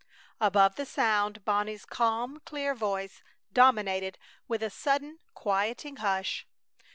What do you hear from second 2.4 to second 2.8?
clear